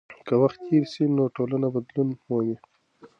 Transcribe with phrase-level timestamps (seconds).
[0.27, 2.55] که وخت تېر سي نو ټولنه بدلون مومي.